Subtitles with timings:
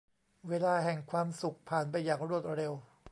[0.47, 2.73] เวลาแห่งความสุขผ่านไปอย่างรวดเร็ว